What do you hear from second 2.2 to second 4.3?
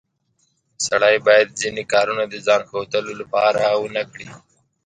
د ځان ښودلو لپاره ونه کړي